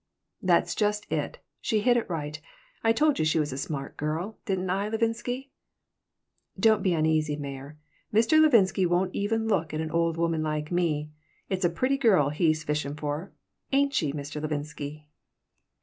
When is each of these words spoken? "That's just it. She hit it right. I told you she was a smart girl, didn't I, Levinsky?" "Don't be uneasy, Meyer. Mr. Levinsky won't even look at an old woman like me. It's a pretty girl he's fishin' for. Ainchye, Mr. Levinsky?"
"That's 0.41 0.73
just 0.73 1.05
it. 1.11 1.37
She 1.61 1.81
hit 1.81 1.95
it 1.95 2.09
right. 2.09 2.41
I 2.83 2.91
told 2.91 3.19
you 3.19 3.23
she 3.23 3.37
was 3.37 3.53
a 3.53 3.57
smart 3.59 3.97
girl, 3.97 4.39
didn't 4.47 4.67
I, 4.71 4.89
Levinsky?" 4.89 5.51
"Don't 6.59 6.81
be 6.81 6.95
uneasy, 6.95 7.35
Meyer. 7.35 7.77
Mr. 8.11 8.41
Levinsky 8.41 8.83
won't 8.87 9.13
even 9.13 9.47
look 9.47 9.75
at 9.75 9.79
an 9.79 9.91
old 9.91 10.17
woman 10.17 10.41
like 10.41 10.71
me. 10.71 11.11
It's 11.49 11.65
a 11.65 11.69
pretty 11.69 11.99
girl 11.99 12.29
he's 12.29 12.63
fishin' 12.63 12.95
for. 12.95 13.31
Ainchye, 13.71 14.15
Mr. 14.15 14.41
Levinsky?" 14.41 15.05